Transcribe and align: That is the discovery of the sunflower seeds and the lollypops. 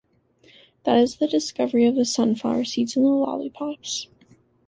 That 0.83 0.97
is 0.97 1.17
the 1.17 1.27
discovery 1.27 1.85
of 1.85 1.93
the 1.93 2.05
sunflower 2.05 2.65
seeds 2.65 2.95
and 2.95 3.05
the 3.05 3.09
lollypops. 3.09 4.07